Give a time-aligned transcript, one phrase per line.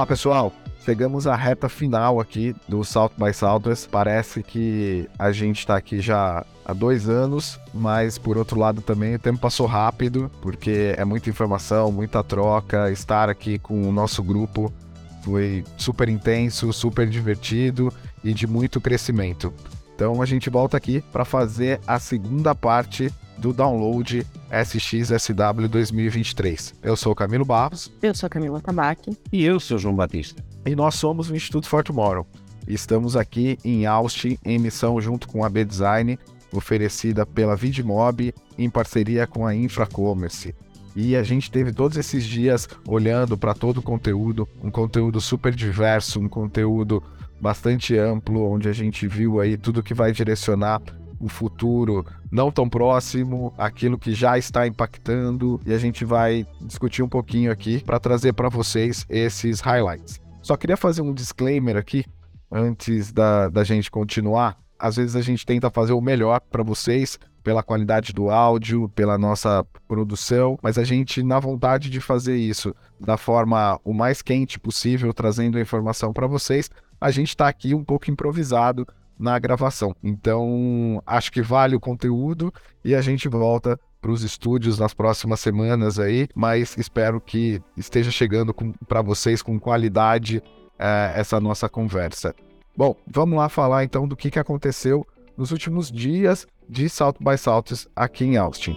[0.00, 0.50] Olá pessoal,
[0.82, 3.86] chegamos à reta final aqui do South by Southwest.
[3.90, 9.14] Parece que a gente está aqui já há dois anos, mas por outro lado também
[9.14, 12.90] o tempo passou rápido, porque é muita informação, muita troca.
[12.90, 14.72] Estar aqui com o nosso grupo
[15.20, 17.92] foi super intenso, super divertido
[18.24, 19.52] e de muito crescimento.
[19.94, 26.74] Então a gente volta aqui para fazer a segunda parte do download SXSW 2023.
[26.82, 27.90] Eu sou Camilo Barros.
[28.02, 29.16] Eu sou Camila Tabaque.
[29.32, 30.44] E eu sou João Batista.
[30.66, 32.26] E nós somos o Instituto For Tomorrow.
[32.68, 36.18] Estamos aqui em Austin, em missão junto com a B-Design,
[36.52, 40.54] oferecida pela Vidmob, em parceria com a Infracommerce.
[40.94, 45.54] E a gente teve todos esses dias olhando para todo o conteúdo, um conteúdo super
[45.54, 47.02] diverso, um conteúdo
[47.40, 50.82] bastante amplo, onde a gente viu aí tudo que vai direcionar
[51.20, 57.02] o futuro não tão próximo, aquilo que já está impactando, e a gente vai discutir
[57.02, 60.18] um pouquinho aqui para trazer para vocês esses highlights.
[60.40, 62.04] Só queria fazer um disclaimer aqui
[62.50, 64.58] antes da, da gente continuar.
[64.78, 69.18] Às vezes a gente tenta fazer o melhor para vocês, pela qualidade do áudio, pela
[69.18, 74.58] nossa produção, mas a gente, na vontade de fazer isso da forma o mais quente
[74.58, 78.86] possível, trazendo a informação para vocês, a gente está aqui um pouco improvisado
[79.20, 79.94] na gravação.
[80.02, 85.40] Então, acho que vale o conteúdo e a gente volta para os estúdios nas próximas
[85.40, 88.54] semanas aí, mas espero que esteja chegando
[88.88, 90.42] para vocês com qualidade
[90.78, 92.34] é, essa nossa conversa.
[92.74, 97.36] Bom, vamos lá falar então do que, que aconteceu nos últimos dias de South by
[97.36, 98.74] Southwest aqui em Austin.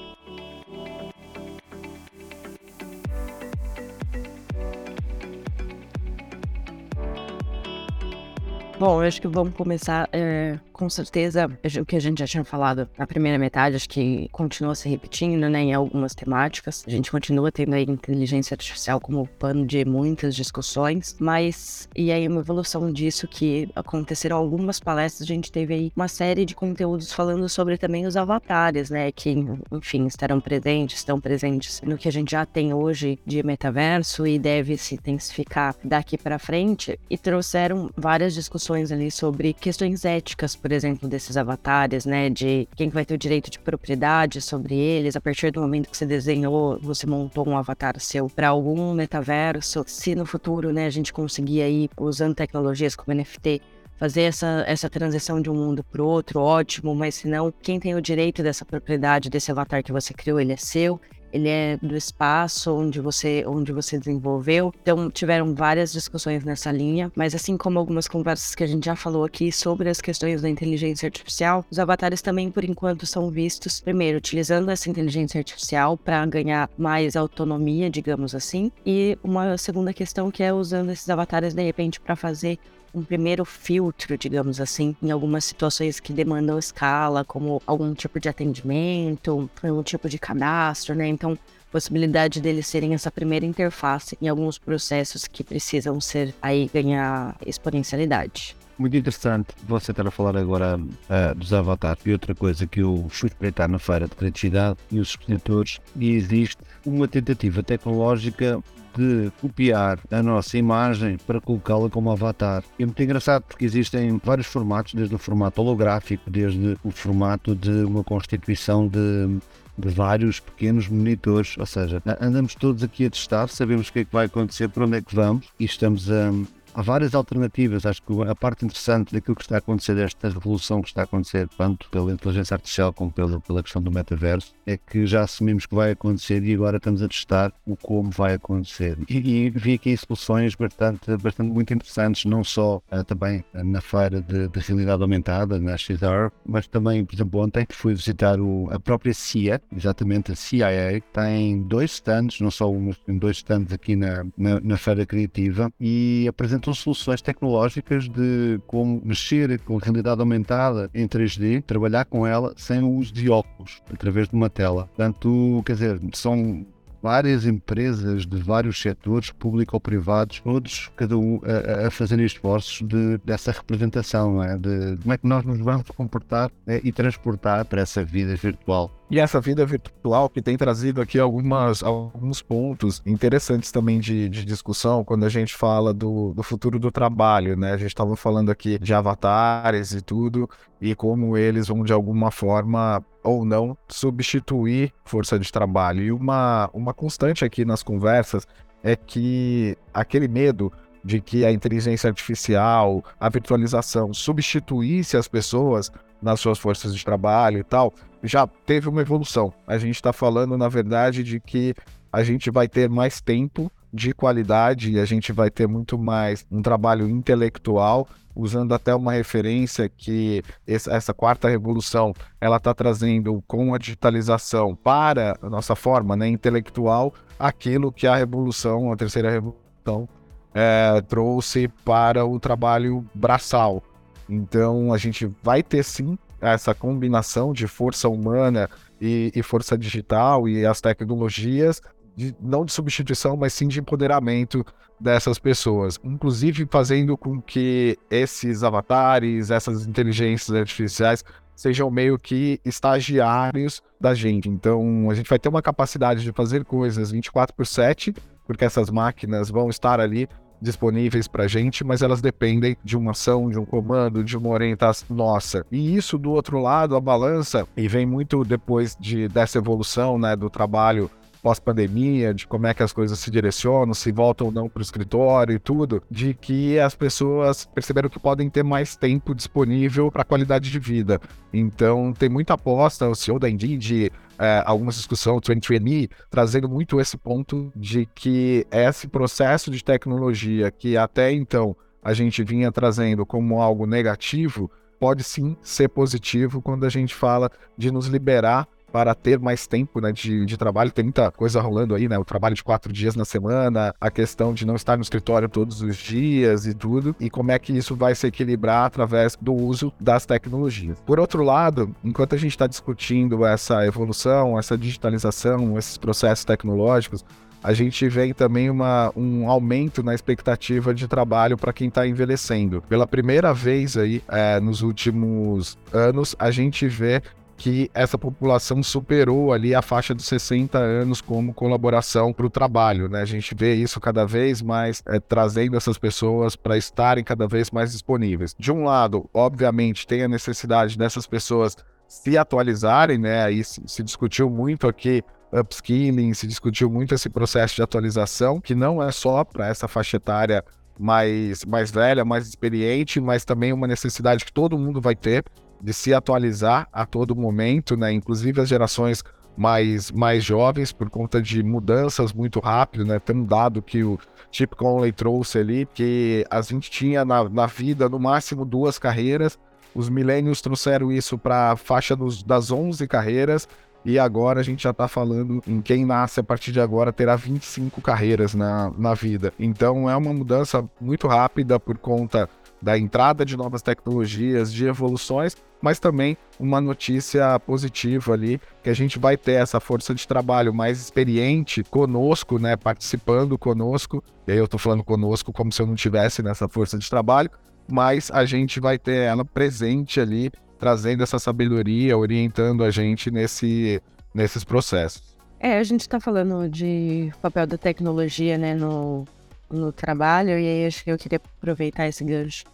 [8.85, 12.43] Bom, eu acho que vamos começar é, com certeza o que a gente já tinha
[12.43, 16.83] falado na primeira metade, acho que continua se repetindo, né, em algumas temáticas.
[16.85, 22.27] A gente continua tendo a inteligência artificial como pano de muitas discussões, mas e aí
[22.27, 27.13] uma evolução disso que aconteceram algumas palestras, a gente teve aí uma série de conteúdos
[27.13, 29.33] falando sobre também os avatares, né, que
[29.71, 34.37] enfim, estarão presentes, estão presentes no que a gente já tem hoje de metaverso e
[34.37, 40.55] deve se intensificar daqui para frente e trouxeram várias discussões discussões ali sobre questões éticas,
[40.55, 42.29] por exemplo, desses avatares, né?
[42.29, 45.97] De quem vai ter o direito de propriedade sobre eles, a partir do momento que
[45.97, 49.83] você desenhou, você montou um avatar seu para algum metaverso.
[49.87, 53.61] Se no futuro, né, a gente conseguir aí, usando tecnologias como NFT,
[53.97, 57.79] fazer essa, essa transição de um mundo para o outro, ótimo, mas se não, quem
[57.79, 60.99] tem o direito dessa propriedade, desse avatar que você criou, ele é seu
[61.33, 64.71] ele é do espaço onde você, onde você desenvolveu.
[64.81, 68.95] Então, tiveram várias discussões nessa linha, mas assim como algumas conversas que a gente já
[68.95, 73.81] falou aqui sobre as questões da inteligência artificial, os avatares também, por enquanto, são vistos,
[73.81, 80.29] primeiro, utilizando essa inteligência artificial para ganhar mais autonomia, digamos assim, e uma segunda questão
[80.29, 82.59] que é usando esses avatares, de repente, para fazer
[82.93, 88.29] um primeiro filtro, digamos assim, em algumas situações que demandam escala, como algum tipo de
[88.29, 91.07] atendimento, algum tipo de cadastro, né?
[91.07, 91.37] Então,
[91.71, 98.55] possibilidade deles serem essa primeira interface em alguns processos que precisam ser aí ganhar exponencialidade.
[98.77, 102.03] Muito interessante você estar a falar agora uh, dos avatares.
[102.05, 106.11] E outra coisa que eu fui espreitar na feira de criatividade e os expositores, e
[106.11, 108.61] existe uma tentativa tecnológica
[108.95, 112.63] de copiar a nossa imagem para colocá-la como avatar.
[112.77, 117.83] É muito engraçado porque existem vários formatos, desde o formato holográfico, desde o formato de
[117.83, 119.39] uma constituição de
[119.77, 124.05] de vários pequenos monitores, ou seja, andamos todos aqui a testar, sabemos o que é
[124.05, 126.31] que vai acontecer, para onde é que vamos e estamos a,
[126.73, 127.85] há várias alternativas.
[127.85, 131.03] Acho que a parte interessante daquilo que está a acontecer, desta revolução que está a
[131.03, 135.65] acontecer, tanto pela inteligência artificial como pela, pela questão do metaverso, é que já assumimos
[135.65, 138.97] que vai acontecer e agora estamos a testar o como vai acontecer.
[139.09, 144.21] E, e vi aqui soluções bastante, bastante muito interessantes, não só uh, também na feira
[144.21, 148.79] de, de, realidade aumentada, na XR, mas também, por exemplo, ontem fui visitar o, a
[148.79, 153.95] própria CIA, exatamente a CIA, tem dois stands, não só um, mas dois stands aqui
[153.95, 160.21] na, na, na feira criativa e apresentam apresentam soluções tecnológicas de como mexer com realidade
[160.21, 164.85] aumentada em 3D, trabalhar com ela sem o uso de óculos, através de uma tela.
[164.87, 166.65] Portanto, quer dizer, são
[167.01, 172.81] várias empresas de vários setores, público ou privados, todos, cada um a, a fazerem esforços
[172.87, 174.57] de, dessa representação, é?
[174.57, 178.89] de como é que nós nos vamos comportar é, e transportar para essa vida virtual.
[179.13, 184.43] E essa vida virtual que tem trazido aqui algumas, alguns pontos interessantes também de, de
[184.43, 187.73] discussão quando a gente fala do, do futuro do trabalho, né?
[187.73, 190.49] A gente estava falando aqui de avatares e tudo,
[190.81, 196.01] e como eles vão de alguma forma ou não substituir força de trabalho.
[196.01, 198.47] E uma, uma constante aqui nas conversas
[198.81, 200.73] é que aquele medo
[201.05, 207.59] de que a inteligência artificial, a virtualização substituísse as pessoas nas suas forças de trabalho
[207.59, 209.53] e tal, já teve uma evolução.
[209.67, 211.75] A gente está falando, na verdade, de que
[212.11, 216.45] a gente vai ter mais tempo de qualidade e a gente vai ter muito mais
[216.51, 223.73] um trabalho intelectual, usando até uma referência que essa quarta revolução ela está trazendo com
[223.73, 230.07] a digitalização para a nossa forma né, intelectual aquilo que a revolução, a terceira revolução,
[230.53, 233.83] é, trouxe para o trabalho braçal.
[234.29, 238.69] Então a gente vai ter sim essa combinação de força humana
[238.99, 241.81] e, e força digital e as tecnologias,
[242.15, 244.65] de, não de substituição, mas sim de empoderamento
[244.99, 251.23] dessas pessoas, inclusive fazendo com que esses avatares, essas inteligências artificiais
[251.55, 254.49] sejam meio que estagiários da gente.
[254.49, 258.13] Então, a gente vai ter uma capacidade de fazer coisas 24 por 7,
[258.45, 260.27] porque essas máquinas vão estar ali
[260.63, 265.15] disponíveis para gente, mas elas dependem de uma ação, de um comando, de uma orientação
[265.15, 265.65] nossa.
[265.71, 270.35] E isso do outro lado, a balança, e vem muito depois de, dessa evolução né,
[270.35, 271.11] do trabalho
[271.43, 274.83] pós-pandemia, de como é que as coisas se direcionam, se voltam ou não para o
[274.83, 280.23] escritório e tudo, de que as pessoas perceberam que podem ter mais tempo disponível para
[280.23, 281.19] qualidade de vida.
[281.51, 286.99] Então, tem muita aposta, o CEO da Indeed, é, algumas discussões, o 23andMe, trazendo muito
[286.99, 293.25] esse ponto de que esse processo de tecnologia que até então a gente vinha trazendo
[293.25, 294.69] como algo negativo,
[294.99, 299.99] pode sim ser positivo quando a gente fala de nos liberar para ter mais tempo
[299.99, 300.91] né, de, de trabalho.
[300.91, 302.15] Tem muita coisa rolando aí, né?
[302.19, 305.81] O trabalho de quatro dias na semana, a questão de não estar no escritório todos
[305.81, 309.91] os dias e tudo, e como é que isso vai se equilibrar através do uso
[309.99, 310.99] das tecnologias.
[311.07, 317.25] Por outro lado, enquanto a gente está discutindo essa evolução, essa digitalização, esses processos tecnológicos,
[317.63, 322.83] a gente vê também uma, um aumento na expectativa de trabalho para quem está envelhecendo.
[322.89, 327.23] Pela primeira vez aí, é, nos últimos anos, a gente vê
[327.55, 333.07] que essa população superou ali a faixa dos 60 anos como colaboração para o trabalho,
[333.07, 333.21] né?
[333.21, 337.71] A gente vê isso cada vez mais é, trazendo essas pessoas para estarem cada vez
[337.71, 338.55] mais disponíveis.
[338.57, 341.77] De um lado, obviamente, tem a necessidade dessas pessoas
[342.07, 343.43] se atualizarem, né?
[343.43, 348.73] Aí se, se discutiu muito aqui upskilling, se discutiu muito esse processo de atualização, que
[348.73, 350.63] não é só para essa faixa etária
[350.99, 355.43] mais, mais velha, mais experiente, mas também uma necessidade que todo mundo vai ter
[355.83, 358.13] de se atualizar a todo momento, né?
[358.13, 359.21] Inclusive as gerações
[359.57, 363.19] mais, mais jovens, por conta de mudanças muito rápidas, né?
[363.19, 364.17] Tem um dado que o
[364.49, 369.59] Chip Conley trouxe ali, que a gente tinha na, na vida no máximo duas carreiras,
[369.93, 373.67] os milênios trouxeram isso para a faixa dos, das 11 carreiras,
[374.05, 377.35] e agora a gente já está falando em quem nasce a partir de agora terá
[377.35, 379.53] 25 carreiras na, na vida.
[379.59, 382.49] Então é uma mudança muito rápida por conta
[382.83, 388.93] da entrada de novas tecnologias, de evoluções, mas também uma notícia positiva ali, que a
[388.93, 394.21] gente vai ter essa força de trabalho mais experiente conosco, né, participando conosco.
[394.45, 397.49] E aí eu tô falando conosco como se eu não tivesse nessa força de trabalho,
[397.89, 404.01] mas a gente vai ter ela presente ali, trazendo essa sabedoria, orientando a gente nesse,
[404.33, 405.37] nesses processos.
[405.57, 409.25] É, a gente está falando de papel da tecnologia, né, no,
[409.71, 412.65] no trabalho, e aí acho que eu queria aproveitar esse gancho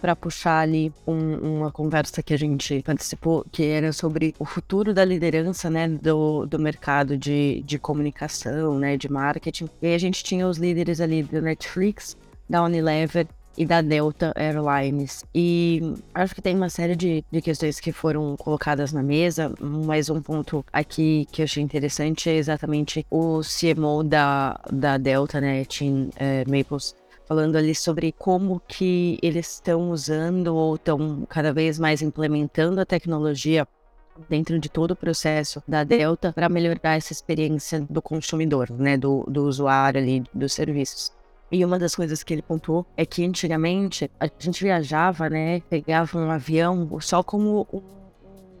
[0.00, 4.94] para puxar ali um, uma conversa que a gente participou, que era sobre o futuro
[4.94, 9.68] da liderança, né, do, do mercado de, de comunicação, né, de marketing.
[9.82, 12.16] E a gente tinha os líderes ali do Netflix,
[12.48, 13.26] da Unilever
[13.58, 15.24] e da Delta Airlines.
[15.34, 15.82] E
[16.14, 20.22] acho que tem uma série de, de questões que foram colocadas na mesa, mas um
[20.22, 26.08] ponto aqui que eu achei interessante é exatamente o CMO da, da Delta, né, Tim
[26.16, 26.94] é, Maples,
[27.28, 32.86] falando ali sobre como que eles estão usando ou estão cada vez mais implementando a
[32.86, 33.68] tecnologia
[34.30, 39.24] dentro de todo o processo da Delta para melhorar essa experiência do consumidor, né, do,
[39.28, 41.12] do usuário ali dos serviços.
[41.52, 46.18] E uma das coisas que ele pontuou é que antigamente a gente viajava, né, pegava
[46.18, 47.82] um avião só como um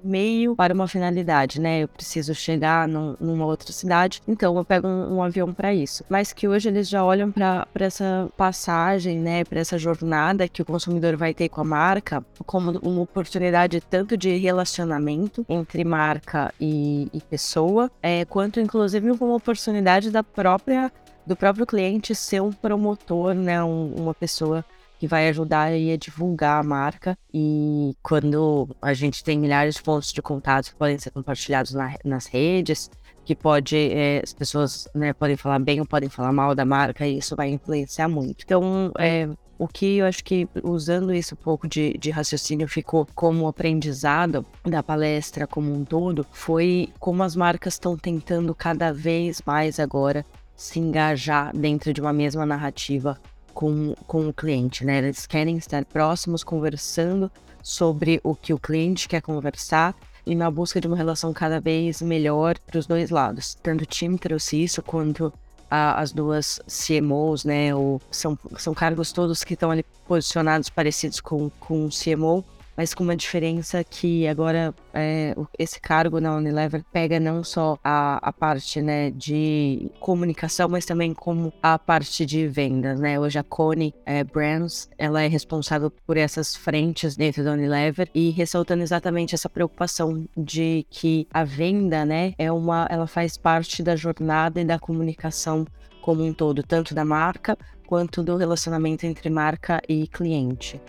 [0.02, 1.80] meio para uma finalidade, né?
[1.80, 6.04] Eu preciso chegar num, numa outra cidade, então eu pego um, um avião para isso.
[6.08, 9.44] Mas que hoje eles já olham para essa passagem, né?
[9.44, 14.16] Para essa jornada que o consumidor vai ter com a marca como uma oportunidade tanto
[14.16, 20.92] de relacionamento entre marca e, e pessoa, é, quanto inclusive como oportunidade da própria
[21.26, 23.62] do próprio cliente ser um promotor, né?
[23.62, 24.64] Um, uma pessoa
[24.98, 27.16] que vai ajudar aí a divulgar a marca.
[27.32, 31.94] E quando a gente tem milhares de pontos de contato que podem ser compartilhados na,
[32.04, 32.90] nas redes,
[33.24, 37.06] que pode, é, as pessoas né, podem falar bem ou podem falar mal da marca,
[37.06, 38.42] e isso vai influenciar muito.
[38.42, 39.28] Então, é,
[39.58, 44.46] o que eu acho que usando isso um pouco de, de raciocínio ficou como aprendizado
[44.64, 50.24] da palestra como um todo foi como as marcas estão tentando cada vez mais agora
[50.54, 53.18] se engajar dentro de uma mesma narrativa
[53.58, 54.98] com, com o cliente, né?
[54.98, 57.28] Eles querem estar próximos, conversando
[57.60, 62.00] sobre o que o cliente quer conversar e na busca de uma relação cada vez
[62.00, 63.56] melhor para os dois lados.
[63.60, 65.32] Tanto o time trouxe isso quanto
[65.68, 67.74] a, as duas CMOs, né?
[67.74, 72.44] Ou são, são cargos todos que estão ali posicionados parecidos com, com o CMO,
[72.78, 78.28] mas com uma diferença que agora é, esse cargo na Unilever pega não só a,
[78.28, 83.00] a parte né, de comunicação, mas também como a parte de vendas.
[83.00, 83.18] Né?
[83.18, 88.30] Hoje a Connie é, Brands ela é responsável por essas frentes dentro da Unilever e
[88.30, 93.96] ressaltando exatamente essa preocupação de que a venda né, é uma, ela faz parte da
[93.96, 95.66] jornada e da comunicação
[96.00, 97.58] como um todo, tanto da marca
[97.88, 100.80] quanto do relacionamento entre marca e cliente.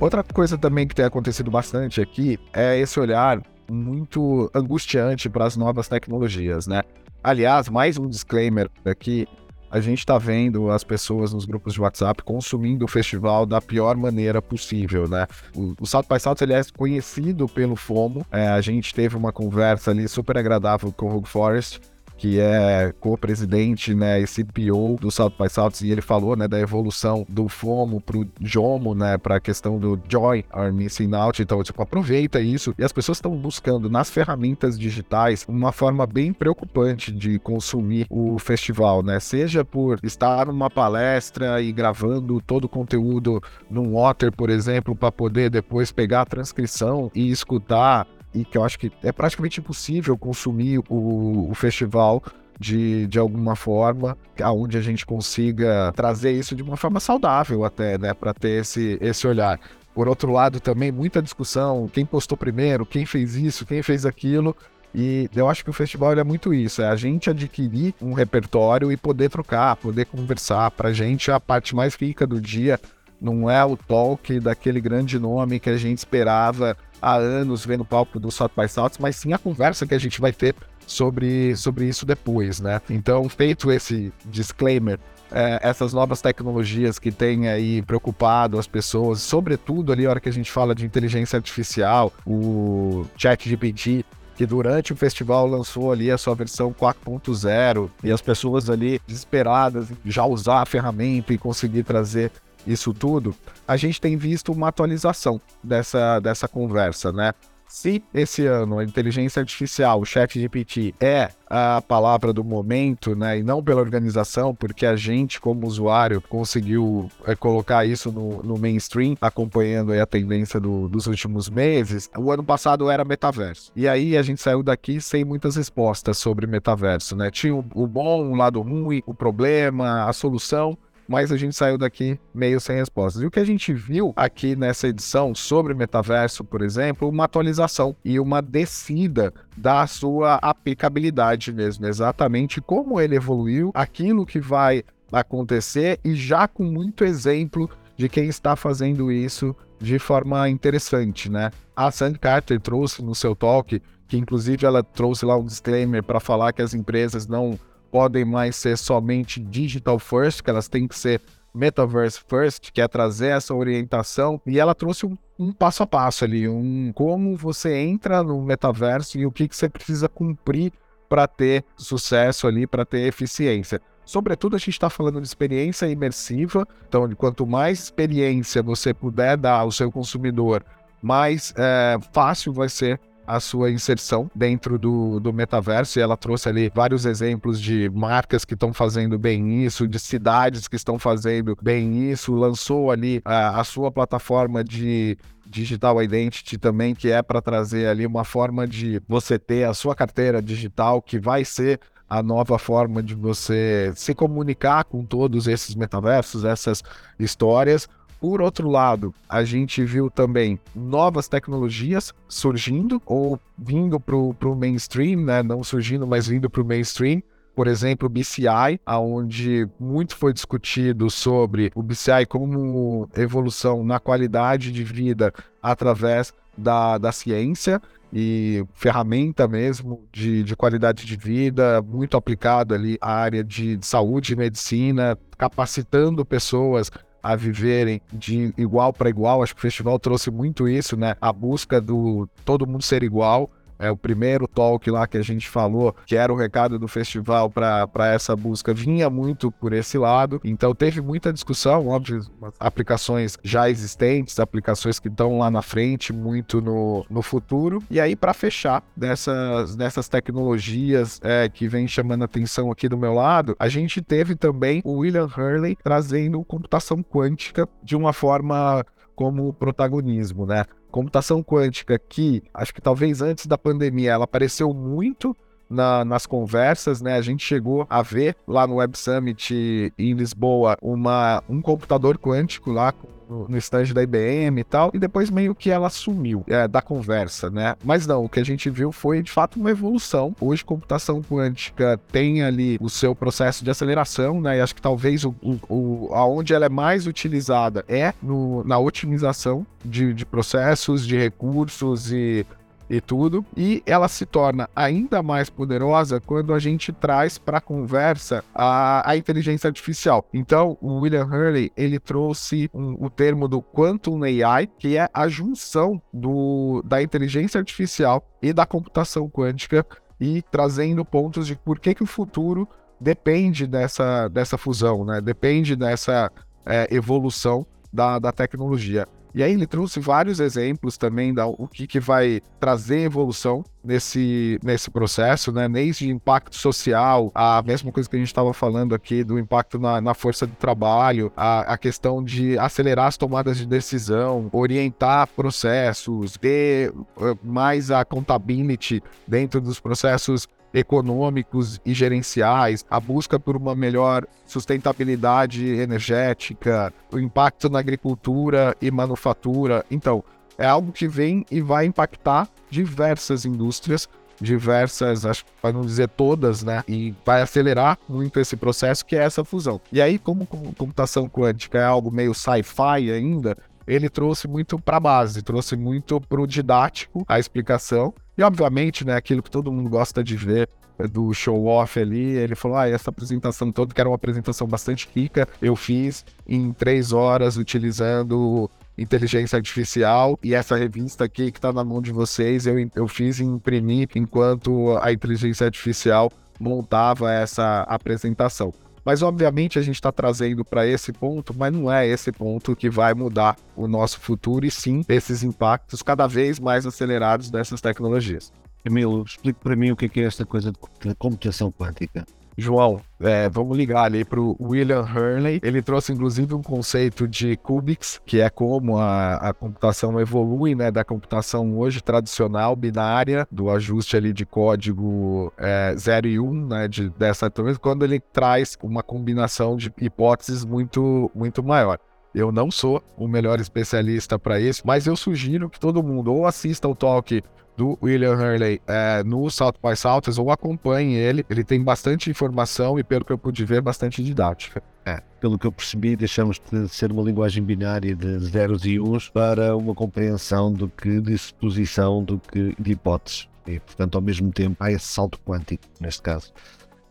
[0.00, 5.56] Outra coisa também que tem acontecido bastante aqui é esse olhar muito angustiante para as
[5.56, 6.82] novas tecnologias, né?
[7.22, 9.26] Aliás, mais um disclaimer aqui.
[9.68, 13.96] A gente está vendo as pessoas nos grupos de WhatsApp consumindo o festival da pior
[13.96, 15.26] maneira possível, né?
[15.54, 18.24] O, o South by South ele é conhecido pelo FOMO.
[18.30, 21.80] É, a gente teve uma conversa ali super agradável com o Hugh Forest
[22.18, 26.58] que é co-presidente né, e CPO do South by South, e ele falou né, da
[26.58, 31.40] evolução do FOMO pro JOMO, né, para a questão do Joy are Missing Out.
[31.40, 32.74] Então, tipo, aproveita isso.
[32.76, 38.38] E as pessoas estão buscando nas ferramentas digitais uma forma bem preocupante de consumir o
[38.38, 39.20] festival, né?
[39.20, 45.12] Seja por estar numa palestra e gravando todo o conteúdo num Water, por exemplo, para
[45.12, 48.06] poder depois pegar a transcrição e escutar
[48.40, 52.22] e que eu acho que é praticamente impossível consumir o, o festival
[52.58, 57.96] de, de alguma forma, aonde a gente consiga trazer isso de uma forma saudável até,
[57.96, 59.60] né, para ter esse, esse olhar.
[59.94, 64.56] Por outro lado, também muita discussão, quem postou primeiro, quem fez isso, quem fez aquilo,
[64.94, 68.90] e eu acho que o festival é muito isso, é a gente adquirir um repertório
[68.90, 70.70] e poder trocar, poder conversar.
[70.70, 72.80] Pra gente, a parte mais rica do dia
[73.20, 77.84] não é o talk daquele grande nome que a gente esperava há anos ver no
[77.84, 80.54] palco do South by South, mas sim a conversa que a gente vai ter
[80.86, 82.80] sobre, sobre isso depois, né?
[82.88, 84.98] Então, feito esse disclaimer,
[85.30, 90.28] é, essas novas tecnologias que têm aí preocupado as pessoas, sobretudo ali a hora que
[90.28, 94.04] a gente fala de inteligência artificial, o ChatGPT,
[94.36, 99.88] que durante o festival lançou ali a sua versão 4.0 e as pessoas ali desesperadas
[100.04, 102.30] já usar a ferramenta e conseguir trazer
[102.68, 103.34] isso tudo,
[103.66, 107.32] a gente tem visto uma atualização dessa, dessa conversa, né?
[107.68, 113.38] Se esse ano a inteligência artificial, o chat GPT, é a palavra do momento, né,
[113.38, 118.58] e não pela organização, porque a gente, como usuário, conseguiu é, colocar isso no, no,
[118.58, 123.70] mainstream, acompanhando a tendência do, dos últimos meses, o ano passado era metaverso.
[123.76, 127.30] E aí a gente saiu daqui sem muitas respostas sobre metaverso, né?
[127.30, 130.76] Tinha o, o bom, o lado ruim, o problema, a solução,
[131.08, 133.22] mas a gente saiu daqui meio sem respostas.
[133.22, 137.96] E o que a gente viu aqui nessa edição sobre metaverso, por exemplo, uma atualização
[138.04, 145.98] e uma descida da sua aplicabilidade mesmo, exatamente como ele evoluiu, aquilo que vai acontecer
[146.04, 151.50] e já com muito exemplo de quem está fazendo isso de forma interessante, né?
[151.74, 156.20] A Sandy Carter trouxe no seu talk, que inclusive ela trouxe lá um disclaimer para
[156.20, 157.58] falar que as empresas não
[157.90, 161.20] podem mais ser somente digital first, que elas têm que ser
[161.54, 164.40] metaverse first, que é trazer essa orientação.
[164.46, 169.18] E ela trouxe um, um passo a passo ali, um como você entra no metaverso
[169.18, 170.72] e o que, que você precisa cumprir
[171.08, 173.80] para ter sucesso ali, para ter eficiência.
[174.04, 179.58] Sobretudo, a gente está falando de experiência imersiva, então, quanto mais experiência você puder dar
[179.58, 180.64] ao seu consumidor,
[181.02, 185.98] mais é, fácil vai ser a sua inserção dentro do, do metaverso.
[185.98, 190.66] E ela trouxe ali vários exemplos de marcas que estão fazendo bem isso, de cidades
[190.66, 192.34] que estão fazendo bem isso.
[192.34, 198.06] Lançou ali a, a sua plataforma de Digital Identity também, que é para trazer ali
[198.06, 203.02] uma forma de você ter a sua carteira digital, que vai ser a nova forma
[203.02, 206.82] de você se comunicar com todos esses metaversos, essas
[207.18, 207.86] histórias,
[208.20, 215.20] por outro lado, a gente viu também novas tecnologias surgindo ou vindo para o mainstream,
[215.20, 215.42] né?
[215.42, 217.22] não surgindo, mas vindo para o mainstream.
[217.54, 224.70] por exemplo, o BCI, aonde muito foi discutido sobre o BCI como evolução na qualidade
[224.70, 227.80] de vida através da, da ciência
[228.12, 234.32] e ferramenta mesmo de, de qualidade de vida, muito aplicado ali à área de saúde
[234.32, 236.90] e medicina, capacitando pessoas
[237.22, 239.42] a viverem de igual para igual.
[239.42, 241.16] Acho que o festival trouxe muito isso, né?
[241.20, 245.48] A busca do todo mundo ser igual é, o primeiro talk lá que a gente
[245.48, 250.40] falou, que era o recado do festival para essa busca, vinha muito por esse lado.
[250.44, 252.22] Então teve muita discussão, óbvio,
[252.58, 257.82] aplicações já existentes, aplicações que estão lá na frente, muito no, no futuro.
[257.90, 263.14] E aí, para fechar dessas, dessas tecnologias é, que vem chamando atenção aqui do meu
[263.14, 269.52] lado, a gente teve também o William Hurley trazendo computação quântica de uma forma como
[269.52, 270.64] protagonismo, né?
[270.90, 275.36] Computação quântica que acho que talvez antes da pandemia ela apareceu muito
[275.68, 277.14] na, nas conversas, né?
[277.14, 282.70] A gente chegou a ver lá no Web Summit em Lisboa uma, um computador quântico
[282.70, 282.92] lá
[283.28, 287.50] no, stand da IBM e tal, e depois meio que ela sumiu é, da conversa,
[287.50, 287.76] né?
[287.84, 290.34] Mas não, o que a gente viu foi de fato uma evolução.
[290.40, 294.58] Hoje, computação quântica tem ali o seu processo de aceleração, né?
[294.58, 298.78] E acho que talvez o, o, o aonde ela é mais utilizada é no, na
[298.78, 302.46] otimização de, de processos, de recursos e
[302.88, 303.44] e tudo.
[303.56, 309.16] E ela se torna ainda mais poderosa quando a gente traz para a conversa a,
[309.16, 310.24] inteligência artificial.
[310.32, 315.28] Então, o William Hurley ele trouxe um, o termo do Quantum AI, que é a
[315.28, 319.84] junção do, da inteligência artificial e da computação quântica
[320.20, 322.68] e trazendo pontos de por que, que o futuro
[323.00, 325.20] depende dessa, dessa fusão, né?
[325.20, 326.30] depende dessa
[326.66, 329.06] é, evolução da, da tecnologia.
[329.34, 334.58] E aí ele trouxe vários exemplos também da o que, que vai trazer evolução nesse,
[334.62, 335.68] nesse processo, né?
[335.68, 340.00] Desde impacto social, a mesma coisa que a gente estava falando aqui do impacto na,
[340.00, 346.36] na força de trabalho, a, a questão de acelerar as tomadas de decisão, orientar processos,
[346.36, 353.74] ter uh, mais a accountability dentro dos processos econômicos e gerenciais, a busca por uma
[353.74, 359.84] melhor sustentabilidade energética, o impacto na agricultura e manufatura.
[359.90, 360.22] Então,
[360.56, 364.08] é algo que vem e vai impactar diversas indústrias,
[364.40, 366.82] diversas, acho para não dizer todas, né?
[366.86, 369.80] E vai acelerar muito esse processo que é essa fusão.
[369.92, 373.56] E aí, como computação quântica é algo meio sci-fi ainda,
[373.88, 378.12] ele trouxe muito para a base, trouxe muito para o didático a explicação.
[378.36, 382.54] E, obviamente, né, aquilo que todo mundo gosta de ver é, do show-off ali, ele
[382.54, 387.12] falou, ah, essa apresentação toda, que era uma apresentação bastante rica, eu fiz em três
[387.12, 392.74] horas utilizando inteligência artificial e essa revista aqui que está na mão de vocês, eu,
[392.94, 398.74] eu fiz imprimir enquanto a inteligência artificial montava essa apresentação.
[399.08, 402.90] Mas obviamente a gente está trazendo para esse ponto, mas não é esse ponto que
[402.90, 408.52] vai mudar o nosso futuro, e sim esses impactos cada vez mais acelerados dessas tecnologias.
[408.84, 412.26] Camilo, explique para mim o que é, é esta coisa de computação quântica.
[412.60, 415.60] João, é, vamos ligar ali para o William Hurley.
[415.62, 420.90] Ele trouxe inclusive um conceito de qubits, que é como a, a computação evolui, né,
[420.90, 426.66] da computação hoje tradicional, binária, do ajuste ali de código é, 0 e 1, um,
[426.66, 427.48] né, de, dessa
[427.80, 432.00] quando ele traz uma combinação de hipóteses muito, muito maior.
[432.38, 436.46] Eu não sou o melhor especialista para isso, mas eu sugiro que todo mundo ou
[436.46, 437.42] assista o talk
[437.76, 441.44] do William Hurley é, no South by Southwest ou acompanhe ele.
[441.50, 444.80] Ele tem bastante informação e, pelo que eu pude ver, bastante didática.
[445.04, 449.28] É, pelo que eu percebi, deixamos de ser uma linguagem binária de zeros e uns
[449.28, 453.48] para uma compreensão do que de suposição do que de hipóteses.
[453.66, 456.52] E, portanto, ao mesmo tempo, há esse salto quântico, neste caso.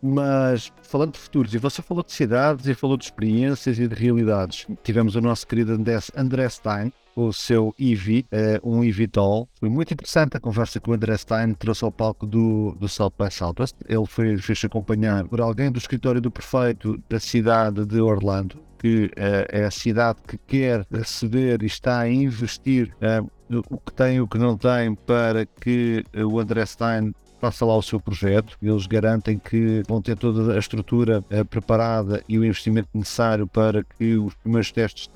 [0.01, 3.95] Mas falando de futuros, e você falou de cidades e falou de experiências e de
[3.95, 4.67] realidades.
[4.83, 9.49] Tivemos o nosso querido André Stein, o seu EV, eh, um EVTOL.
[9.59, 13.13] Foi muito interessante a conversa que o André Stein trouxe ao palco do, do South
[13.17, 13.75] by Southwest.
[13.89, 19.09] Ele foi, fez acompanhar por alguém do escritório do prefeito da cidade de Orlando, que
[19.15, 24.17] é, é a cidade que quer receber e está a investir eh, o que tem
[24.17, 28.57] e o que não tem para que o André Stein faça lá o seu projeto.
[28.61, 33.83] Eles garantem que vão ter toda a estrutura uh, preparada e o investimento necessário para
[33.83, 35.09] que os primeiros testes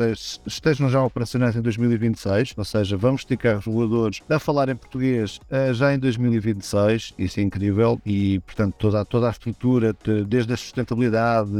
[0.46, 5.40] estejam já operacionais em 2026, ou seja, vamos ter carros voadores a falar em português
[5.50, 9.96] uh, já em 2026, isso é incrível e, portanto, toda, toda a estrutura,
[10.28, 11.52] desde a sustentabilidade,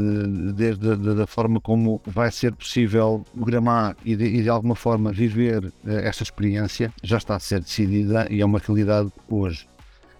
[0.54, 5.12] desde a, da forma como vai ser possível programar e de, e de alguma forma
[5.12, 9.71] viver uh, esta experiência, já está a ser decidida e é uma realidade hoje.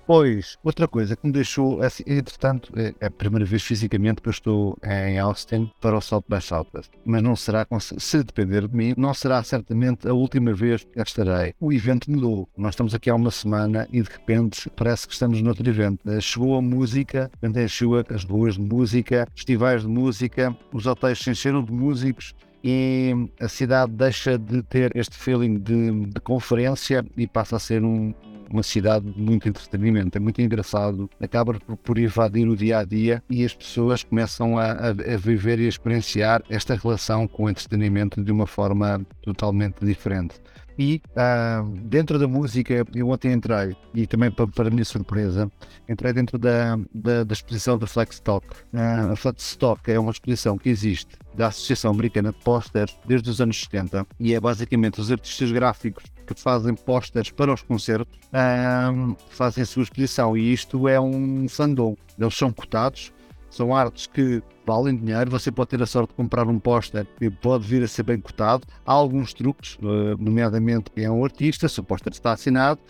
[0.06, 4.28] Pois, outra coisa que me deixou, assim, entretanto, é, é a primeira vez fisicamente que
[4.28, 8.76] eu estou em Austin para o South by Southwest, mas não será, se depender de
[8.76, 11.54] mim, não será certamente a última vez que estarei.
[11.60, 12.48] O evento mudou.
[12.56, 16.00] Nós estamos aqui há uma semana e de repente parece que estamos noutro evento.
[16.10, 21.30] Eh, chegou a música, encheu as ruas de música, festivais de música, os hotéis se
[21.30, 22.34] encheram de músicos
[22.64, 27.82] e a cidade deixa de ter este feeling de, de conferência e passa a ser
[27.82, 28.14] um,
[28.52, 30.16] uma cidade de muito entretenimento.
[30.16, 34.58] É muito engraçado, acaba por, por invadir o dia a dia e as pessoas começam
[34.58, 39.04] a, a, a, viver e a experienciar esta relação com o entretenimento de uma forma
[39.22, 40.34] totalmente diferente.
[40.78, 45.50] E uh, dentro da música, eu ontem entrei, e também para, para a minha surpresa,
[45.88, 48.46] entrei dentro da, da, da exposição da Flexstock.
[48.72, 53.40] Uh, a Flexstock é uma exposição que existe da Associação Americana de Posters desde os
[53.40, 59.16] anos 70 e é basicamente os artistas gráficos que fazem posters para os concertos uh,
[59.30, 61.96] fazem a sua exposição e isto é um fandom.
[62.18, 63.12] Eles são cotados
[63.52, 65.30] são artes que valem dinheiro.
[65.30, 68.18] Você pode ter a sorte de comprar um póster que pode vir a ser bem
[68.18, 68.66] cotado.
[68.84, 72.80] Há alguns truques, eh, nomeadamente quem é um artista, se o póster está assinado,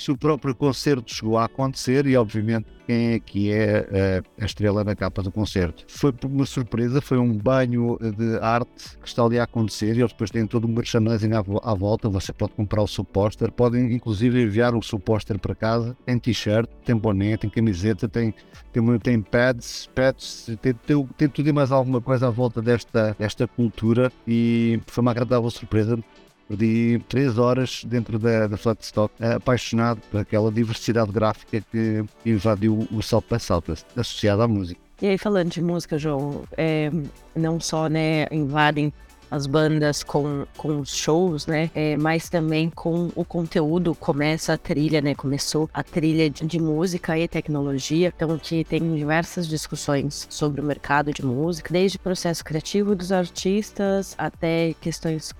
[0.00, 4.46] se o próprio concerto chegou a acontecer e, obviamente, quem é que é eh, a
[4.46, 5.84] estrela na capa do concerto.
[5.86, 10.00] Foi por uma surpresa, foi um banho de arte que está ali a acontecer e
[10.00, 12.08] eles depois têm todo um merchandising à, à volta.
[12.08, 15.94] Você pode comprar o seu póster, podem inclusive enviar o seu póster para casa.
[16.06, 18.34] Tem t-shirt, tem boné, tem camiseta, tem,
[18.72, 23.14] tem, tem pads, pads tem, tem, tem tudo e mais alguma coisa à volta desta,
[23.18, 26.02] desta cultura e foi uma agradável surpresa
[26.50, 33.00] Perdi três horas dentro da, da Flatstock, apaixonado por aquela diversidade gráfica que invadiu o
[33.00, 34.80] South by Southwest, associada à música.
[35.00, 36.90] E aí, falando de música, João, é,
[37.36, 38.92] não só né, invadem
[39.30, 41.70] as bandas com, com os shows, né?
[41.72, 43.94] É, mas também com o conteúdo.
[43.94, 45.14] Começa a trilha, né?
[45.14, 48.12] Começou a trilha de, de, música e tecnologia.
[48.14, 53.12] Então, que tem diversas discussões sobre o mercado de música, desde o processo criativo dos
[53.12, 55.32] artistas até questões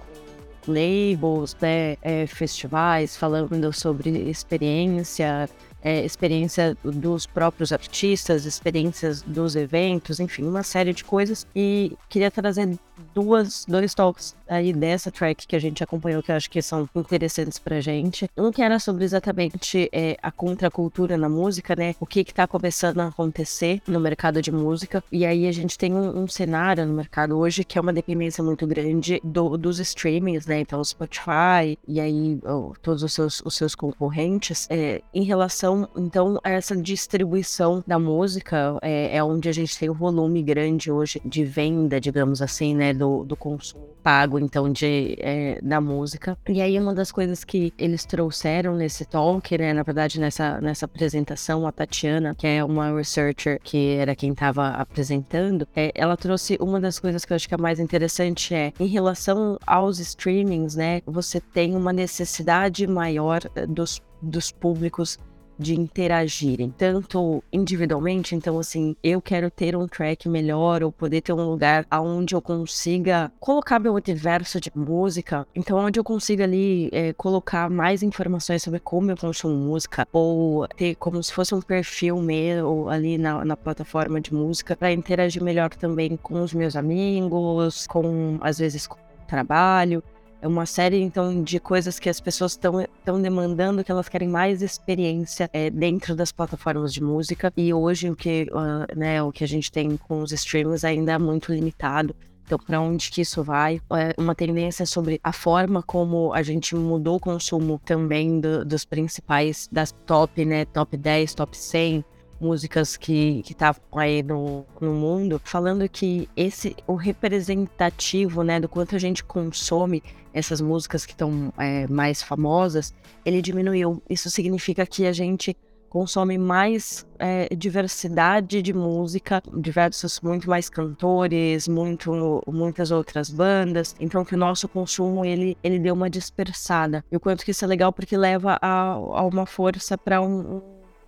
[0.71, 5.49] labels, né, é, festivais, falando sobre experiência,
[5.83, 11.47] é, experiência dos próprios artistas, experiências dos eventos, enfim, uma série de coisas.
[11.55, 12.79] E queria trazer
[13.15, 16.89] duas, dois talks aí dessa track que a gente acompanhou que eu acho que são
[16.95, 18.29] interessantes pra gente.
[18.37, 21.95] Um que era sobre exatamente é, a contracultura na música, né?
[22.01, 25.05] O que que tá começando a acontecer no mercado de música.
[25.13, 28.43] E aí a gente tem um, um cenário no mercado hoje que é uma dependência
[28.43, 30.61] muito grande do, dos streamings, né?
[30.61, 35.89] Então o Spotify e aí oh, todos os seus, os seus concorrentes é, em relação,
[35.97, 40.91] então, a essa distribuição da música é, é onde a gente tem um volume grande
[40.91, 42.93] hoje de venda, digamos assim, né?
[43.01, 46.37] Do, do consumo pago, então, de, é, da música.
[46.49, 50.85] E aí, uma das coisas que eles trouxeram nesse talk, né, na verdade, nessa, nessa
[50.85, 56.57] apresentação, a Tatiana, que é uma researcher que era quem estava apresentando, é, ela trouxe
[56.61, 60.75] uma das coisas que eu acho que é mais interessante é, em relação aos streamings,
[60.75, 65.19] né, você tem uma necessidade maior eh, dos, dos públicos
[65.61, 71.33] de interagirem, tanto individualmente, então assim, eu quero ter um track melhor ou poder ter
[71.33, 76.89] um lugar aonde eu consiga colocar meu universo de música, então onde eu consiga ali
[76.93, 81.61] é, colocar mais informações sobre como eu consumo música ou ter como se fosse um
[81.61, 86.75] perfil meu ali na, na plataforma de música para interagir melhor também com os meus
[86.75, 90.03] amigos, com às vezes com o trabalho.
[90.43, 94.63] É uma série, então, de coisas que as pessoas estão demandando, que elas querem mais
[94.63, 97.53] experiência é, dentro das plataformas de música.
[97.55, 101.13] E hoje o que, uh, né, o que a gente tem com os streamers ainda
[101.13, 102.17] é muito limitado.
[102.47, 103.81] Então, para onde que isso vai?
[103.93, 108.85] É uma tendência sobre a forma como a gente mudou o consumo também do, dos
[108.85, 112.05] principais, das top, né, top 10, top 100
[112.41, 118.97] músicas que estavam aí no, no mundo, falando que esse, o representativo, né, do quanto
[118.97, 124.03] a gente consome essas músicas que estão é, mais famosas, ele diminuiu.
[124.09, 125.57] Isso significa que a gente
[125.91, 133.97] consome mais é, diversidade de música, diversos, muito mais cantores, muito, muitas outras bandas.
[133.99, 137.05] Então que o nosso consumo ele, ele deu uma dispersada.
[137.11, 140.63] E o quanto que isso é legal porque leva a, a uma força para um,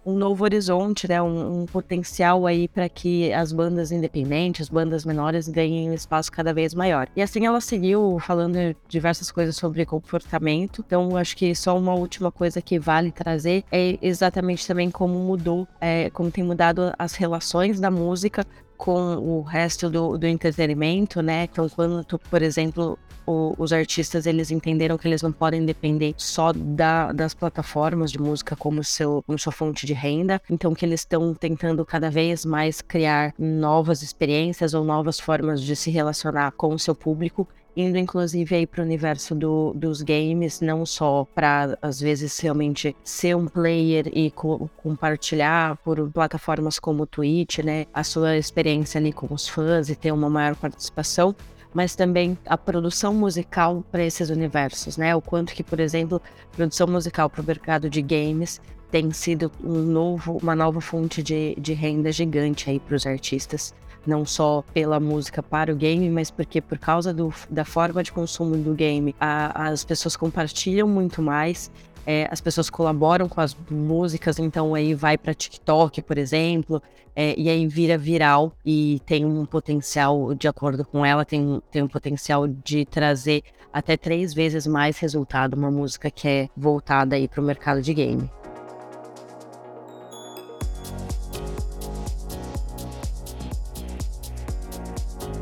[0.05, 1.21] um novo horizonte, né?
[1.23, 6.53] Um, um potencial aí para que as bandas independentes, bandas menores ganhem um espaço cada
[6.53, 7.09] vez maior.
[7.17, 8.57] E assim ela seguiu falando
[8.89, 10.83] diversas coisas sobre comportamento.
[10.87, 15.67] Então acho que só uma última coisa que vale trazer é exatamente também como mudou,
[15.81, 18.45] é, como tem mudado as relações da música
[18.77, 21.45] com o resto do, do entretenimento, né?
[21.45, 26.15] Então, quando, tu, por exemplo, o, os artistas eles entenderam que eles não podem depender
[26.17, 30.85] só da, das plataformas de música como, seu, como sua fonte de renda, então que
[30.85, 36.53] eles estão tentando cada vez mais criar novas experiências ou novas formas de se relacionar
[36.53, 41.27] com o seu público indo inclusive aí para o universo do, dos games, não só
[41.35, 47.59] para às vezes realmente ser um player e co compartilhar por plataformas como o Twitch,
[47.59, 51.35] né, a sua experiência ali com os fãs e ter uma maior participação,
[51.75, 55.15] mas também a produção musical para esses universos, né?
[55.15, 56.21] O quanto que, por exemplo,
[56.53, 61.55] produção musical para o mercado de games tem sido um novo, uma nova fonte de,
[61.59, 63.75] de renda gigante aí para os artistas,
[64.07, 68.13] não só pela música para o game, mas porque por causa do, da forma de
[68.13, 71.71] consumo do game, a, as pessoas compartilham muito mais
[72.07, 76.83] é, as pessoas colaboram com as músicas, então aí vai para TikTok, por exemplo,
[77.15, 81.83] é, e aí vira viral e tem um potencial, de acordo com ela, tem, tem
[81.83, 87.27] um potencial de trazer até três vezes mais resultado uma música que é voltada aí
[87.27, 88.31] para o mercado de game.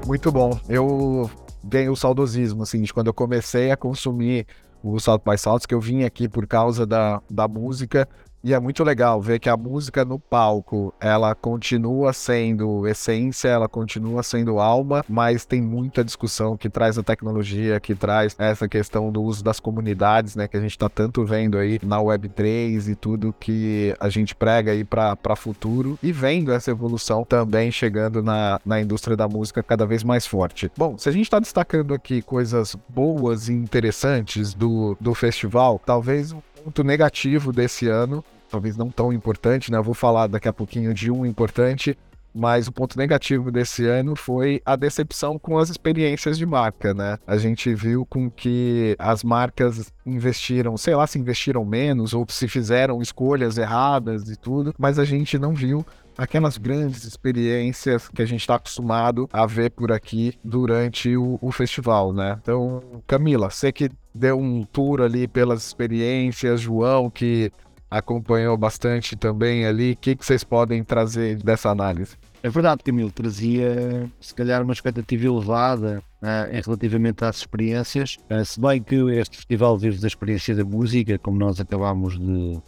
[0.06, 0.58] Muito bom.
[0.68, 1.30] Eu
[1.68, 4.44] tenho o saudosismo, assim, de quando eu comecei a consumir
[4.82, 8.08] o South by South, que eu vim aqui por causa da, da música
[8.42, 13.68] e é muito legal ver que a música no palco, ela continua sendo essência, ela
[13.68, 19.12] continua sendo alma, mas tem muita discussão que traz a tecnologia, que traz essa questão
[19.12, 22.94] do uso das comunidades, né, que a gente está tanto vendo aí na Web3 e
[22.94, 28.60] tudo que a gente prega aí para futuro e vendo essa evolução também chegando na,
[28.64, 30.70] na indústria da música cada vez mais forte.
[30.76, 36.34] Bom, se a gente está destacando aqui coisas boas e interessantes do, do festival, talvez
[36.60, 39.78] ponto negativo desse ano, talvez não tão importante, né?
[39.78, 41.96] Eu vou falar daqui a pouquinho de um importante,
[42.34, 47.18] mas o ponto negativo desse ano foi a decepção com as experiências de marca, né?
[47.26, 52.46] A gente viu com que as marcas investiram, sei lá se investiram menos ou se
[52.46, 55.84] fizeram escolhas erradas e tudo, mas a gente não viu
[56.20, 61.50] aquelas grandes experiências que a gente está acostumado a ver por aqui durante o, o,
[61.50, 62.38] festival, né?
[62.42, 67.50] Então, Camila, você que deu um tour ali pelas experiências, João que
[67.90, 72.16] acompanhou bastante também ali, o que, que vocês podem trazer dessa análise?
[72.42, 78.60] É verdade, Camilo, trazia se calhar uma expectativa elevada uh, relativamente às experiências, uh, se
[78.60, 82.60] bem que este festival vive da experiência da música, como nós acabámos de,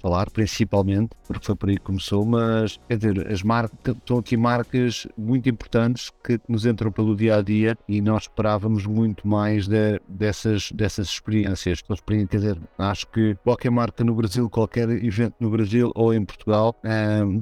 [0.00, 4.36] falar, principalmente, porque foi por aí que começou, mas quer dizer, as marcas, estão aqui
[4.36, 9.66] marcas muito importantes que nos entram pelo dia a dia e nós esperávamos muito mais
[9.66, 11.82] de, dessas, dessas experiências.
[11.82, 16.76] Quer dizer, acho que qualquer marca no Brasil, qualquer evento no Brasil ou em Portugal,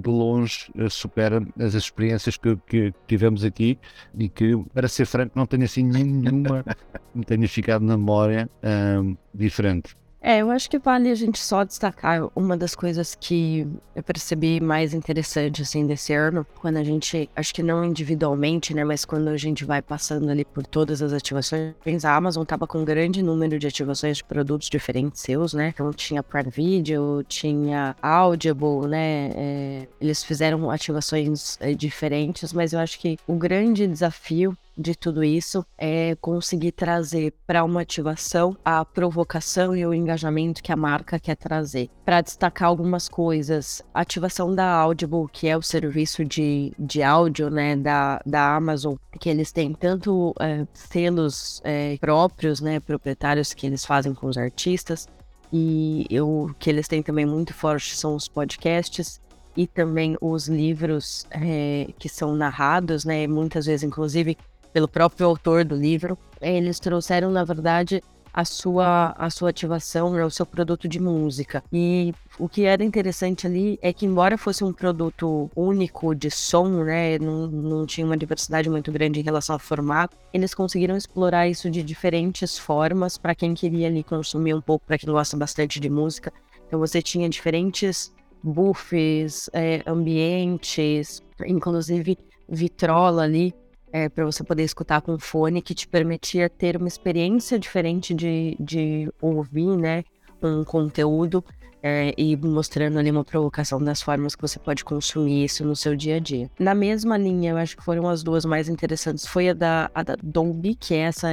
[0.01, 3.79] de longe eh, supera as experiências que, que tivemos aqui
[4.19, 6.65] e que, para ser franco, não tenho assim nenhuma
[7.15, 9.97] me tenha ficado na memória um, diferente.
[10.29, 14.61] É, eu acho que vale a gente só destacar uma das coisas que eu percebi
[14.61, 19.29] mais interessante, assim, desse ano, quando a gente, acho que não individualmente, né, mas quando
[19.29, 23.23] a gente vai passando ali por todas as ativações, a Amazon tava com um grande
[23.23, 29.31] número de ativações de produtos diferentes seus, né, então tinha Prime Video, tinha Audible, né,
[29.33, 35.25] é, eles fizeram ativações é, diferentes, mas eu acho que o grande desafio de tudo
[35.25, 41.19] isso é conseguir trazer para uma ativação a provocação e o engajamento que a marca
[41.19, 41.89] quer trazer.
[42.05, 47.51] Para destacar algumas coisas, a ativação da Audible, que é o serviço de, de áudio
[47.51, 53.67] né, da, da Amazon, que eles têm tanto é, selos é, próprios, né, proprietários que
[53.67, 55.09] eles fazem com os artistas,
[55.53, 59.21] e o que eles têm também muito forte são os podcasts
[59.57, 63.27] e também os livros é, que são narrados, né?
[63.27, 64.37] Muitas vezes, inclusive,
[64.77, 66.19] pelo próprio autor do livro.
[66.39, 71.65] Eles trouxeram, na verdade, a sua, a sua ativação, né, o seu produto de música.
[71.73, 76.85] E o que era interessante ali é que, embora fosse um produto único de som,
[76.85, 81.49] né, não, não tinha uma diversidade muito grande em relação ao formato, eles conseguiram explorar
[81.49, 85.81] isso de diferentes formas para quem queria ali consumir um pouco, para quem gosta bastante
[85.81, 86.31] de música.
[86.67, 88.13] Então você tinha diferentes
[88.43, 93.55] buffs, é, ambientes, inclusive vitrola ali
[93.97, 98.55] é, para você poder escutar com fone, que te permitia ter uma experiência diferente de,
[98.61, 100.05] de ouvir, né?
[100.43, 101.43] Um conteúdo
[101.83, 105.97] é, e mostrando ali uma provocação das formas que você pode consumir isso no seu
[105.97, 106.51] dia a dia.
[106.59, 110.03] Na mesma linha, eu acho que foram as duas mais interessantes, foi a da, a
[110.03, 111.29] da Dolby, que é essa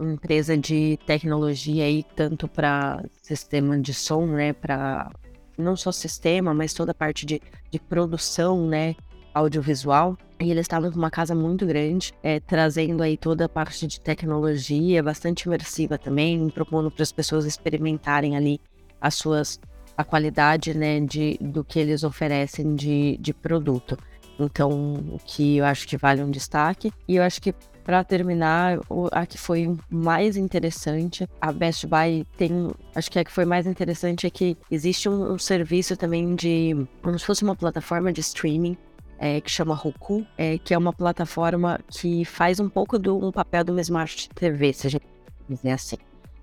[0.00, 4.52] empresa de tecnologia aí, tanto para sistema de som, né?
[4.52, 5.12] Para
[5.56, 8.96] não só sistema, mas toda a parte de, de produção, né?
[9.34, 10.16] Audiovisual.
[10.40, 14.00] E eles estavam com uma casa muito grande, é, trazendo aí toda a parte de
[14.00, 18.60] tecnologia, bastante imersiva também, propondo para as pessoas experimentarem ali
[19.00, 19.60] as suas
[19.96, 23.98] a qualidade né, de, do que eles oferecem de, de produto.
[24.38, 26.90] Então, o que eu acho que vale um destaque.
[27.06, 28.78] E eu acho que para terminar,
[29.12, 33.66] a que foi mais interessante, a Best Buy tem, acho que a que foi mais
[33.66, 38.20] interessante é que existe um, um serviço também de, como se fosse uma plataforma de
[38.20, 38.76] streaming
[39.22, 43.30] é, que chama Roku, é, que é uma plataforma que faz um pouco do um
[43.30, 45.04] papel do Smart TV, se a gente
[45.46, 45.96] quiser assim.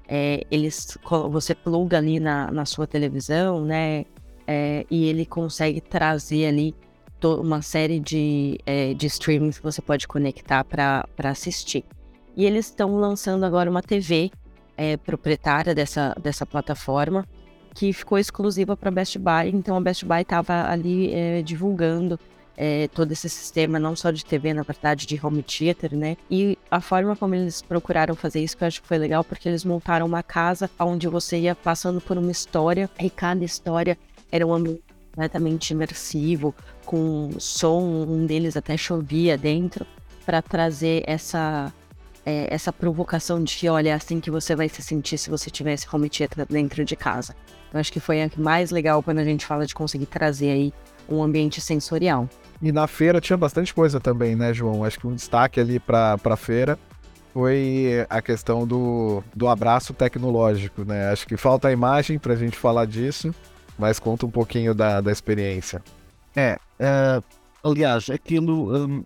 [0.07, 0.95] É, eles,
[1.31, 4.05] você pluga ali na, na sua televisão, né?
[4.45, 6.75] É, e ele consegue trazer ali
[7.23, 11.83] uma série de, é, de streamings que você pode conectar para assistir.
[12.35, 14.29] E eles estão lançando agora uma TV
[14.77, 17.25] é, proprietária dessa, dessa plataforma
[17.73, 19.49] que ficou exclusiva para Best Buy.
[19.51, 21.11] Então a Best Buy estava ali
[21.43, 22.19] divulgando
[22.57, 26.17] é, todo esse sistema, não só de TV, na verdade, de home theater, né?
[26.29, 29.47] E a forma como eles procuraram fazer isso, que eu acho que foi legal, porque
[29.47, 33.95] eles montaram uma casa onde você ia passando por uma história e cada história
[34.31, 39.85] era um ambiente completamente imersivo, com som, um deles até chovia dentro,
[40.25, 41.71] para trazer essa
[42.25, 45.49] é, essa provocação de que, olha, é assim que você vai se sentir se você
[45.49, 47.33] tivesse home theater dentro de casa.
[47.69, 50.73] Então acho que foi a mais legal quando a gente fala de conseguir trazer aí
[51.07, 52.29] um ambiente sensorial.
[52.61, 54.83] E na feira tinha bastante coisa também, né, João?
[54.83, 56.77] Acho que um destaque ali para a feira
[57.33, 61.11] foi a questão do, do abraço tecnológico, né?
[61.11, 63.33] Acho que falta a imagem para a gente falar disso,
[63.77, 65.83] mas conta um pouquinho da, da experiência.
[66.35, 67.23] É, uh,
[67.63, 69.03] aliás, aquilo um,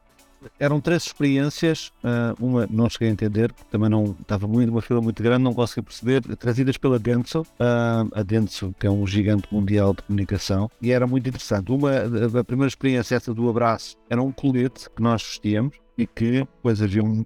[0.60, 1.92] eram três experiências.
[2.04, 5.54] Uh, uma não cheguei a entender, também não estava muito, uma fila muito grande, não
[5.54, 7.42] consegui perceber, trazidas pela Denso.
[7.42, 11.72] Uh, a Denso, que é um gigante mundial de comunicação, e era muito interessante.
[11.72, 11.92] Uma,
[12.40, 16.82] a primeira experiência, essa do abraço, era um colete que nós vestíamos e que depois
[16.82, 17.26] havia um.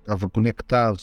[0.00, 1.00] estava conectado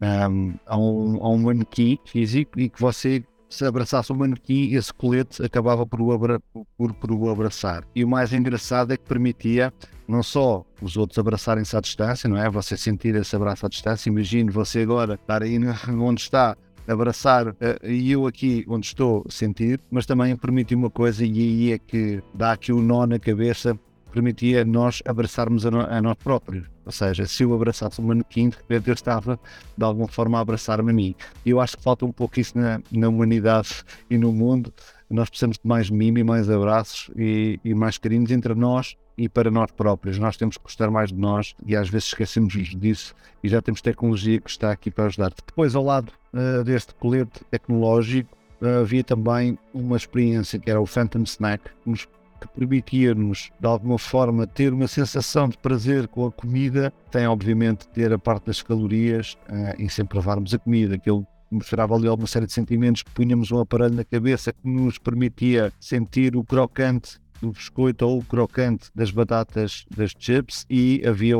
[0.00, 4.92] um, a, um, a um manequim físico e que você se abraçasse o manequim, esse
[4.92, 6.40] colete acabava por o, abra
[6.76, 7.84] por, por o abraçar.
[7.94, 9.72] E o mais engraçado é que permitia
[10.08, 12.48] não só os outros abraçarem-se à distância, não é?
[12.50, 14.08] Você sentir esse abraço à distância.
[14.08, 15.58] Imagine você agora estar aí
[15.98, 17.54] onde está abraçar uh,
[17.86, 22.22] e eu aqui onde estou sentir, mas também permite uma coisa e aí é que
[22.34, 23.78] dá aqui o um nó na cabeça
[24.12, 26.66] permitia nós abraçarmos a, no, a, nós próprios.
[26.84, 29.38] Ou seja, se eu abraçasse o manequim, de repente eu estava
[29.76, 31.14] de alguma forma a abraçar-me a mim.
[31.44, 34.72] E eu acho que falta um pouco isso na, na humanidade e no mundo.
[35.08, 39.28] Nós precisamos de mais mimo e mais abraços e, e mais carinhos entre nós e
[39.28, 40.18] para nós próprios.
[40.18, 43.80] Nós temos que gostar mais de nós e às vezes esquecemos disso e já temos
[43.80, 45.32] tecnologia que está aqui para ajudar.
[45.46, 50.86] Depois, ao lado uh, deste colete tecnológico, uh, havia também uma experiência que era o
[50.86, 52.08] Phantom Snack, que nos
[52.42, 57.88] que permitia-nos, de alguma forma, ter uma sensação de prazer com a comida, tem obviamente
[57.88, 61.10] ter a parte das calorias uh, e sempre provarmos a comida, que
[61.50, 66.36] mostrava ali alguma série de sentimentos, punhamos um aparelho na cabeça que nos permitia sentir
[66.36, 71.36] o crocante do biscoito ou o crocante das batatas das chips e havia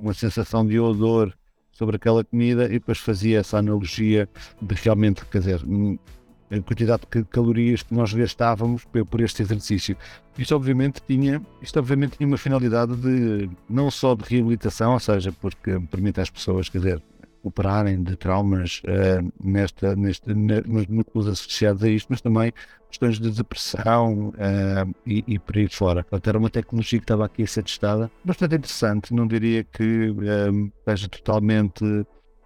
[0.00, 1.34] uma sensação de odor
[1.72, 4.28] sobre aquela comida e depois fazia essa analogia
[4.60, 5.62] de realmente, quer dizer,
[6.50, 9.96] a quantidade de calorias que nós gastávamos por este exercício.
[10.36, 15.32] Isto obviamente tinha, isto obviamente tinha uma finalidade de não só de reabilitação, ou seja,
[15.32, 17.02] porque permite às pessoas, quer dizer,
[17.42, 22.52] operarem de traumas uh, nesta, neste, nos núcleos associados a isto, mas também
[22.88, 26.02] questões de depressão uh, e, e por aí fora.
[26.02, 30.10] Portanto, era uma tecnologia que estava aqui a ser testada, bastante interessante, não diria que
[30.10, 31.84] uh, seja totalmente,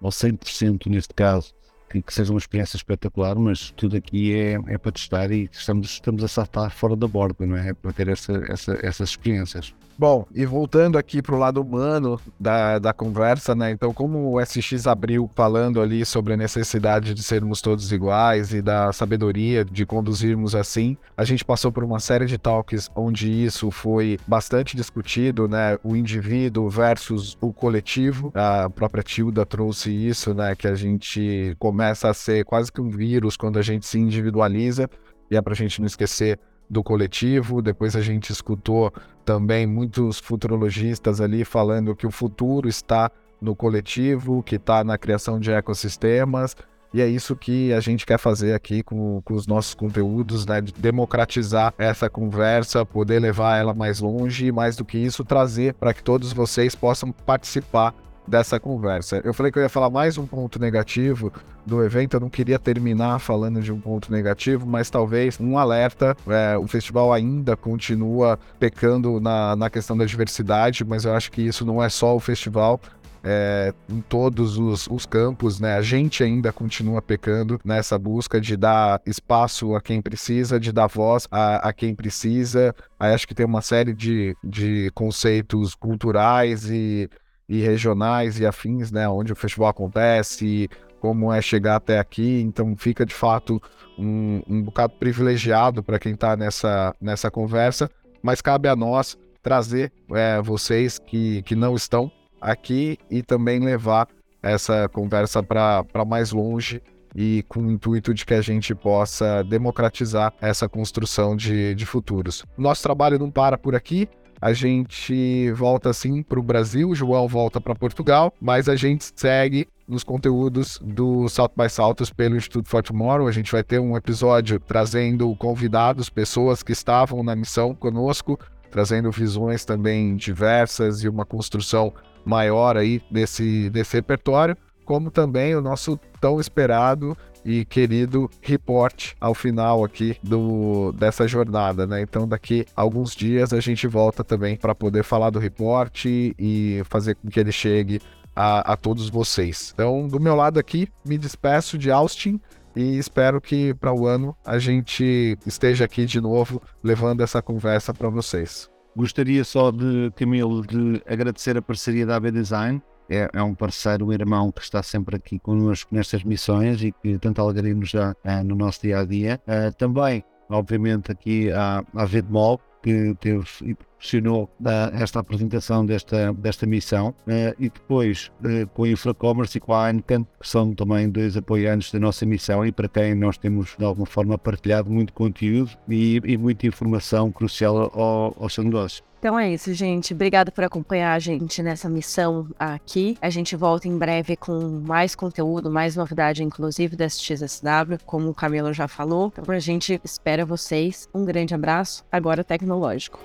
[0.00, 1.54] ou 100% neste caso,
[1.94, 5.90] que, que, seja uma experiência espetacular, mas tudo aqui é, é para testar e estamos,
[5.90, 7.72] estamos a saltar fora da borda, não é?
[7.72, 9.72] Para ter essa, essa, essas experiências.
[9.96, 13.70] Bom, e voltando aqui para o lado humano da, da conversa, né?
[13.70, 18.60] Então, como o SX abriu falando ali sobre a necessidade de sermos todos iguais e
[18.60, 23.70] da sabedoria de conduzirmos assim, a gente passou por uma série de talks onde isso
[23.70, 25.78] foi bastante discutido, né?
[25.84, 28.32] O indivíduo versus o coletivo.
[28.34, 30.56] A própria Tilda trouxe isso, né?
[30.56, 34.90] Que a gente começa a ser quase que um vírus quando a gente se individualiza.
[35.30, 36.38] E é para a gente não esquecer
[36.68, 37.62] do coletivo.
[37.62, 38.92] Depois a gente escutou
[39.24, 43.10] também muitos futurologistas ali falando que o futuro está
[43.40, 46.56] no coletivo, que está na criação de ecossistemas.
[46.92, 50.60] E é isso que a gente quer fazer aqui com, com os nossos conteúdos, né?
[50.60, 55.74] De democratizar essa conversa, poder levar ela mais longe e, mais do que isso, trazer
[55.74, 57.92] para que todos vocês possam participar
[58.26, 59.20] dessa conversa.
[59.24, 61.32] Eu falei que eu ia falar mais um ponto negativo
[61.66, 66.16] do evento, eu não queria terminar falando de um ponto negativo, mas talvez um alerta.
[66.26, 71.42] É, o festival ainda continua pecando na, na questão da diversidade, mas eu acho que
[71.42, 72.80] isso não é só o festival,
[73.24, 75.76] é, em todos os, os, campos, né?
[75.76, 80.88] A gente ainda continua pecando nessa busca de dar espaço a quem precisa, de dar
[80.88, 82.74] voz a, a quem precisa.
[83.00, 87.08] Aí acho que tem uma série de, de conceitos culturais e,
[87.48, 89.08] e regionais e afins, né?
[89.08, 90.68] Onde o festival acontece,
[91.00, 92.40] como é chegar até aqui.
[92.40, 93.60] Então fica de fato
[93.98, 97.90] um, um bocado privilegiado para quem está nessa, nessa conversa,
[98.22, 104.08] mas cabe a nós trazer é, vocês que, que não estão aqui e também levar
[104.42, 106.82] essa conversa para mais longe
[107.14, 112.44] e com o intuito de que a gente possa democratizar essa construção de, de futuros.
[112.56, 114.08] Nosso trabalho não para por aqui.
[114.44, 119.10] A gente volta sim para o Brasil, o João volta para Portugal, mas a gente
[119.16, 123.26] segue nos conteúdos do South by Saltos pelo Instituto for Tomorrow.
[123.26, 128.38] A gente vai ter um episódio trazendo convidados, pessoas que estavam na missão conosco,
[128.70, 131.90] trazendo visões também diversas e uma construção
[132.22, 139.34] maior aí desse, desse repertório, como também o nosso tão esperado e querido report ao
[139.34, 142.00] final aqui do, dessa jornada, né?
[142.00, 147.14] Então daqui alguns dias a gente volta também para poder falar do report e fazer
[147.16, 148.00] com que ele chegue
[148.34, 149.72] a, a todos vocês.
[149.74, 152.40] Então, do meu lado aqui, me despeço de Austin
[152.74, 157.94] e espero que para o ano a gente esteja aqui de novo levando essa conversa
[157.94, 158.68] para vocês.
[158.96, 162.80] Gostaria só de, Camilo, de agradecer a parceria da AB Design.
[163.08, 167.18] É, é, um parceiro, um irmão que está sempre aqui connosco nestas missões e que
[167.18, 169.40] tanta alegria nos dá é, no nosso dia a dia.
[169.46, 176.66] É, também, obviamente, aqui à, Vedmol, que teve e proporcionou uh, esta apresentação desta, desta
[176.66, 177.14] missão
[177.58, 178.30] e depois
[178.74, 182.66] com a Infracommerce e com a Ancan, que são também dois apoiantes da nossa missão
[182.66, 187.32] e para quem nós temos de alguma forma partilhado muito conteúdo e, e muita informação
[187.32, 189.02] crucial ao, ao seu negócio.
[189.24, 190.12] Então é isso, gente.
[190.12, 193.16] Obrigada por acompanhar a gente nessa missão aqui.
[193.22, 198.34] A gente volta em breve com mais conteúdo, mais novidade, inclusive da XSW, como o
[198.34, 199.32] Camilo já falou.
[199.38, 201.08] Então a gente espera vocês.
[201.14, 203.18] Um grande abraço, agora tecnológico.